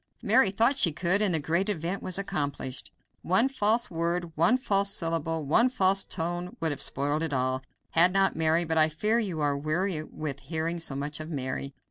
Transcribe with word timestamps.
Mary 0.23 0.49
thought 0.49 0.75
she 0.75 0.91
could,... 0.91 1.21
and 1.21 1.31
the 1.31 1.39
great 1.39 1.69
event 1.69 2.01
was 2.01 2.17
accomplished. 2.17 2.91
One 3.21 3.47
false 3.47 3.91
word, 3.91 4.35
one 4.35 4.57
false 4.57 4.89
syllable, 4.89 5.45
one 5.45 5.69
false 5.69 6.03
tone 6.03 6.57
would 6.59 6.71
have 6.71 6.81
spoiled 6.81 7.21
it 7.21 7.33
all, 7.33 7.61
had 7.91 8.11
not 8.11 8.35
Mary 8.35 8.65
but 8.65 8.79
I 8.79 8.89
fear 8.89 9.19
you 9.19 9.41
are 9.41 9.55
weary 9.55 10.03
with 10.03 10.39
hearing 10.39 10.79
so 10.79 10.95
much 10.95 11.19
of 11.19 11.29
Mary. 11.29 11.75